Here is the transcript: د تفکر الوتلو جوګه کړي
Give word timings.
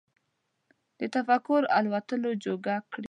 د 0.99 1.01
تفکر 1.15 1.61
الوتلو 1.77 2.29
جوګه 2.43 2.75
کړي 2.89 2.99